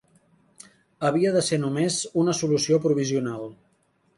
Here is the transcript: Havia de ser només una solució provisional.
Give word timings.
Havia 1.09 1.33
de 1.35 1.43
ser 1.49 1.61
només 1.65 1.99
una 2.25 2.35
solució 2.41 2.81
provisional. 2.87 3.47